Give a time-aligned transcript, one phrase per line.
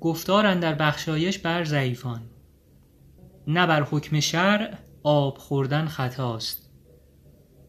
[0.00, 2.20] گفتار در بخشایش بر ضعیفان.
[3.46, 6.70] نه بر حکم شرع آب خوردن خطاست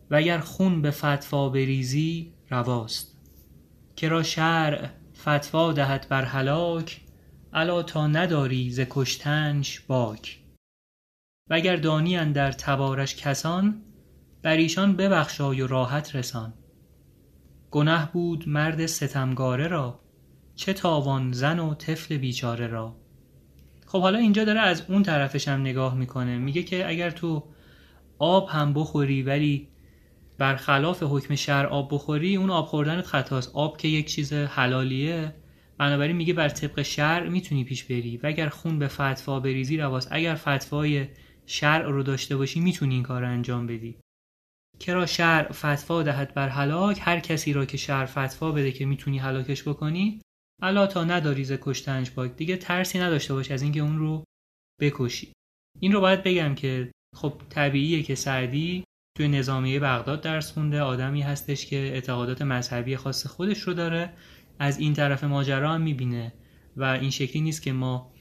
[0.09, 3.17] وگر خون به فتوی بریزی رواست.
[3.95, 7.01] کرا شرع فتوی دهد بر هلاک
[7.53, 10.39] الا تا نداری ز کشتنش باک.
[11.49, 13.81] وگر دانی اندر تبارش کسان
[14.41, 16.53] بر ایشان ببخشای و راحت رسان.
[17.71, 19.99] گنه بود مرد ستمگاره را.
[20.59, 22.95] چه تاوان زن و طفل بیچاره را.
[23.85, 26.37] خب حالا اینجا داره از اون طرفش هم نگاه می‌کنه.
[26.37, 27.43] میگه که اگر تو
[28.19, 29.67] آب هم بخوری ولی
[30.37, 33.55] برخلاف حکم شرع آب بخوری اون آب خوردنت خطاست.
[33.55, 35.35] آب که یک چیز حلالیه.
[35.77, 38.17] بنابراین میگه بر طبق شرع می‌تونی پیش بری.
[38.17, 41.07] و اگر خون به فتوا بریزی رواست اگر فتوای
[41.45, 43.97] شرع رو داشته باشی می‌تونی این کار رو انجام بدی.
[44.79, 49.17] کرا شرع فتوا دهد بر هلاک؟ هر کسی را که شرع فتوا بده که می‌تونی
[49.17, 50.21] هلاکش بکنی
[50.61, 54.23] الا تا نداری ز کشتنش باک دیگه ترسی نداشته باش از اینکه اون رو
[54.81, 55.31] بکشی.
[55.79, 58.83] این رو باید بگم که خب طبیعیه که سعدی
[59.17, 64.13] توی نظامیه بغداد درس خونده آدمی هستش که اعتقادات مذهبی خاص خودش رو داره
[64.59, 66.33] از این طرف ماجرا هم می‌بینه
[66.77, 68.11] و این شکلی نیست که ما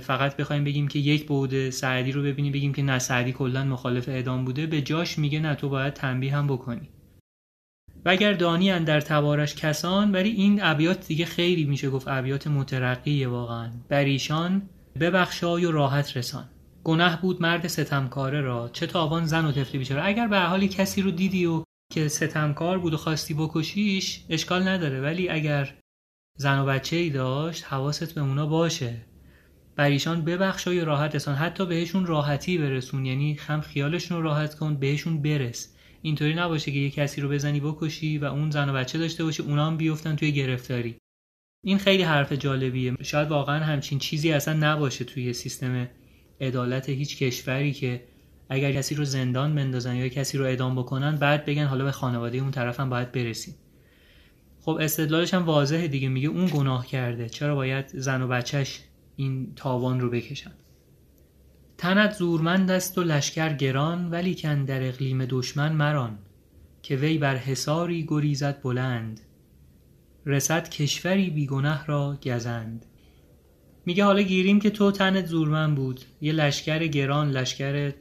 [0.00, 4.08] فقط بخوایم بگیم که یک بعد سعدی رو ببینیم بگیم که نه سعدی کلا مخالف
[4.08, 6.88] اعدام بوده به جاش میگه نه تو باید تنبیه هم بکنی.
[8.06, 13.28] و اگر دانی در تبارش کسان ولی این ابیات دیگه خیلی میشه گفت ابیات مترقیه
[13.28, 13.70] واقعا.
[13.88, 14.62] بر ایشان
[15.00, 16.44] ببخشای و راحت رسان.
[16.84, 18.68] گناه بود مرد ستمکاره را.
[18.72, 20.04] چه تاوان زن و طفلی بیچاره.
[20.04, 25.00] اگر به حالی کسی رو دیدی و که ستمکار بود و خواستی بکشیش اشکال نداره.
[25.00, 25.74] ولی اگر
[26.38, 28.96] زن و بچه ای داشت حواست به اونا باشه.
[29.76, 31.34] بر ایشان ببخشای و راحت رسان.
[31.34, 33.06] حتی بهشون راحتی برسون.
[33.06, 35.75] یعنی هم خیالشون رو راحت کن بهشون برس.
[36.06, 39.42] اینطوری نباشه که یه کسی رو بزنی بکشی و اون زن و بچه داشته باشه
[39.42, 40.98] اونا هم بیفتن توی گرفتاری.
[41.64, 42.94] این خیلی حرف جالبیه.
[43.02, 45.88] شاید واقعا همچین چیزی اصلا نباشه توی سیستم
[46.40, 48.04] عدالت هیچ کشوری که
[48.48, 52.38] اگر کسی رو زندان بندازن یا کسی رو اعدام بکنن بعد بگن حالا به خانواده
[52.38, 53.54] اون طرف هم باید برسیم.
[54.60, 57.28] خب استدلالش هم واضحه دیگه میگه اون گناه کرده.
[57.28, 58.80] چرا باید زن و بچهش
[59.16, 60.52] این تاوان رو بکشن؟
[61.86, 66.18] تنت زورمند است و لشکر گران ولی کن در اقلیم دشمن مران
[66.82, 69.20] که وی بر حصاری گریزد بلند.
[70.26, 72.86] رسد کشوری بیگنه را گزند.
[73.84, 76.00] میگه حالا گیریم که تو تنت زورمند بود.
[76.20, 77.92] یه لشکر گران لشکر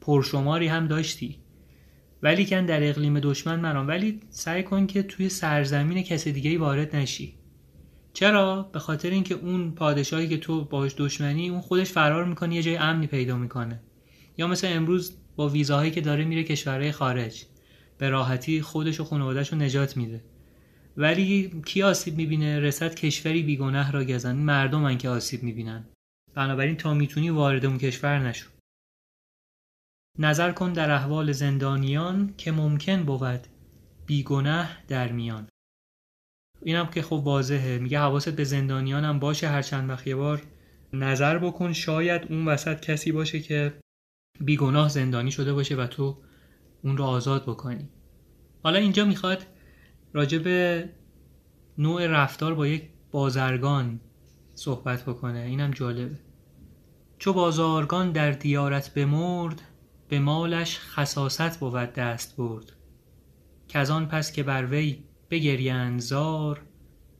[0.00, 1.38] پرشماری هم داشتی.
[2.22, 3.86] ولی کن در اقلیم دشمن مران.
[3.86, 7.39] ولی سعی کن که توی سرزمین کسی دیگه وارد نشی.
[8.20, 12.62] چرا؟ به خاطر اینکه اون پادشاهی که تو باش دشمنی اون خودش فرار می‌کنه یه
[12.62, 13.80] جای امنی پیدا می‌کنه.
[14.36, 17.44] یا مثل امروز با ویزاهایی که داره میره کشورهای خارج
[17.98, 20.24] به راحتی خودش و خانوادهش رو نجات میده.
[20.96, 25.84] ولی کی آسیب می‌بینه؟ رسد کشوری بیگناه را گزن مردمن که آسیب می‌بینن.
[26.34, 28.50] بنابراین تا می‌تونی وارد اون کشور نشو.
[30.18, 33.46] نظر کن در احوال زندانیان که ممکن بود
[34.06, 35.48] بیگناه در میان.
[36.62, 37.78] اینم که خب واضحه.
[37.78, 40.42] میگه حواست به زندانیان هم باشه هر چند وقت یه بار
[40.92, 41.72] نظر بکن.
[41.72, 43.74] شاید اون وسط کسی باشه که
[44.40, 46.18] بیگناه زندانی شده باشه و تو
[46.84, 47.88] اون رو آزاد بکنی.
[48.62, 49.46] حالا اینجا می‌خواد
[50.12, 50.88] راجع به
[51.78, 54.00] نوع رفتار با یک بازرگان
[54.54, 55.38] صحبت بکنه.
[55.38, 56.18] اینم جالبه.
[57.18, 59.62] چو بازارگان در دیارت بمرد
[60.08, 62.72] به مالش خصاصت بود دست برد.
[63.68, 66.62] که آن پس که بر وی بگریند زار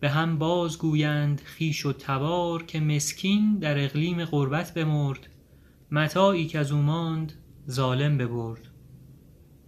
[0.00, 5.26] به هم بازگویند خویش و تبار که مسکین در اقلیم غربت بمرد
[5.90, 7.32] متاعی کز او ماند
[7.70, 8.68] ظالم ببرد.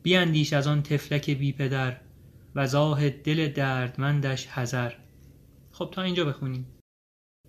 [0.02, 2.00] بیندیش از آن طفلک بی پدر
[2.54, 4.92] و زاهد دل دردمندش حذر.
[5.72, 6.66] خب تا اینجا بخونیم.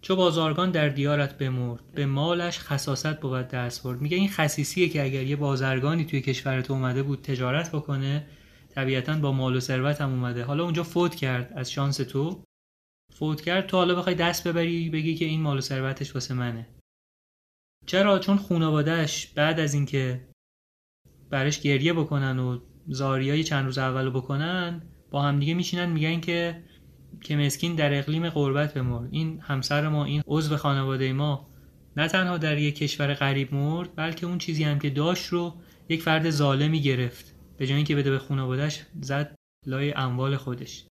[0.01, 4.01] چو بازارگان در دیارت بمرد به مالش خصاصت بود دست برد.
[4.01, 8.27] میگه این خصیصیه که اگر یه بازرگانی توی کشورت اومده بود تجارت بکنه
[8.75, 10.43] طبیعتا با مال و ثروت هم اومده.
[10.43, 12.43] حالا اونجا فوت کرد از شانس تو.
[13.13, 13.67] فوت کرد.
[13.67, 16.67] تو حالا بخوای دست ببری بگی که این مال و ثروتش واسه منه.
[17.85, 20.27] چرا؟ چون خانوادهش بعد از اینکه
[21.29, 24.81] برش گریه بکنن و زاریای چند روز اولو بکنن
[25.11, 26.63] با همدیگه میشینن میگن که
[27.21, 29.09] که مسکین در اقلیم غربت بمرد.
[29.11, 31.49] این همسر ما این عضو خانواده ما
[31.97, 35.53] نه تنها در یک کشور غریب مرد بلکه اون چیزی هم که داشت رو
[35.89, 37.32] یک فرد ظالمی گرفت.
[37.57, 39.35] به جای اینکه بده به خانوادهش زد
[39.65, 40.87] لای اموال خودش.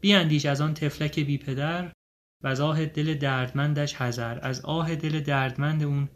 [0.00, 1.92] بیاندیش از آن تفلک بی پدر
[2.44, 4.38] و از آه دل دردمندش حذر.
[4.42, 6.08] از آه دل دردمند اون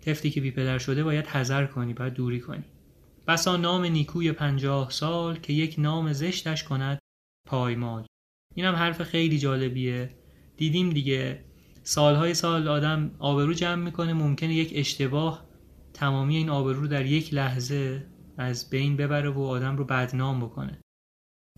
[0.00, 2.64] تفلی که بی پدر شده باید حذر کنی باید دوری کنی.
[3.26, 6.98] بسا نام نیکوی پنجاه سال که یک نام زشتش کند
[7.48, 8.06] پایمال.
[8.54, 10.16] این هم حرف خیلی جالبیه.
[10.56, 11.44] دیدیم دیگه
[11.82, 15.46] سالهای سال آدم آبرو جمع می‌کنه ممکنه یک اشتباه
[15.94, 18.06] تمامی این آبرو رو در یک لحظه
[18.38, 20.80] از بین ببره و آدم رو بدنام بکنه.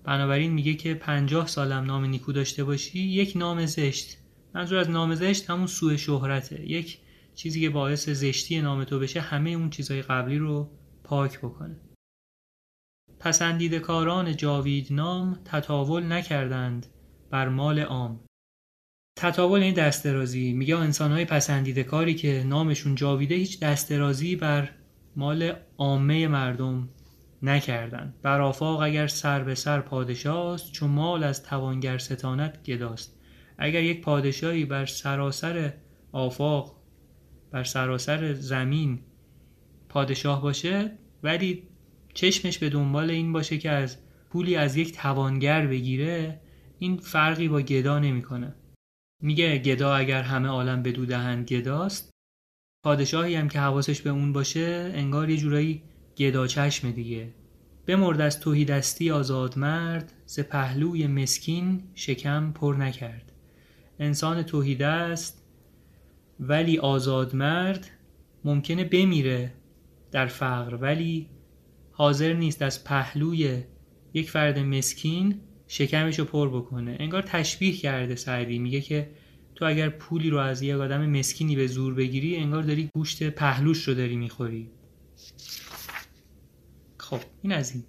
[0.05, 4.19] بنابراین میگه که پنجاه سالم نام نیکو داشته باشی یک نام زشت.
[4.55, 6.71] منظور از نام زشت همون سوء شهرته.
[6.71, 6.99] یک
[7.35, 10.71] چیزی که باعث زشتی نام تو بشه همه اون چیزهای قبلی رو
[11.05, 11.81] پاک بکنه.
[13.21, 16.87] پسندیده کاران جاوید نام تطاول نکردند
[17.31, 18.21] بر مال عام.
[19.19, 20.53] تطاول این دسترازی.
[20.53, 24.71] میگه انسانهای پسندیده کاری که نامشون جاویده هیچ دسترازی بر
[25.17, 26.89] مال عامه مردم
[27.43, 28.15] نکردند.
[28.23, 33.19] بر اگر سر به سر پادشاست چون مال از توانگر ستانت گداست.
[33.59, 35.73] اگر یک پادشاهی بر سراسر
[36.13, 36.77] آفاق
[37.51, 39.01] بر سراسر زمین
[39.89, 41.63] پادشاه باشه ولی
[42.15, 43.99] چشمش به دنبال این باشه که از
[44.31, 46.41] پولی از یک توانگر بگیره
[46.79, 48.55] این فرقی با گدا نمی‌کنه.
[49.23, 52.16] میگه گدا اگر همه عالم بدو دهند گداست
[52.87, 55.83] پادشاهی هم که حواسش به اون باشه انگار یه جورایی
[56.19, 57.29] گدا چشم دیگه.
[57.87, 63.33] بمرد از توهی دستی آزاد مرد ز پهلوی مسکین شکم پر نکرد.
[63.99, 65.43] انسان توهی است
[66.41, 67.91] ولی آزاد مرد
[68.45, 69.53] ممکنه بمیره
[70.11, 71.29] در فقر ولی
[71.91, 73.63] حاضر نیست از پهلوی
[74.15, 76.97] یک فرد مسکین شکمش رو پر بکنه.
[77.01, 79.11] انگار تشبیه کرده سعدی میگه که
[79.57, 83.89] تو اگر پولی رو از یک آدم مسکینی به زور بگیری انگار داری گوشت پهلوش
[83.89, 84.71] رو داری می‌خوری.
[86.99, 87.85] خب این از این.